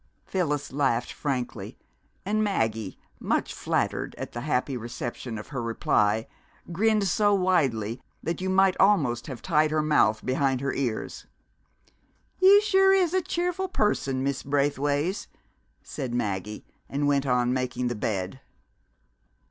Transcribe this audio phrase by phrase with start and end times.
[0.25, 1.77] Phyllis laughed frankly,
[2.25, 6.25] and Maggie, much flattered at the happy reception of her reply,
[6.71, 11.27] grinned so widely that you might almost have tied her mouth behind her ears.
[12.39, 15.27] "You sure is a cheerful person, Miss Braithways!"
[15.83, 18.41] said Maggie, and went on making the bed.